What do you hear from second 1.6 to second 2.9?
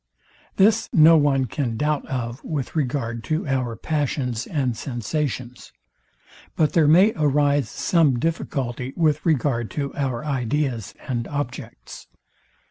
doubt of with